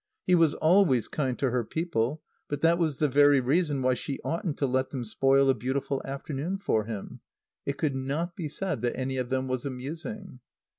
[0.25, 4.19] He was always kind to her people, but that was the very reason why she
[4.23, 7.19] oughtn't to let them spoil a beautiful afternoon for him.
[7.67, 10.39] It could not be said that any of them was amusing.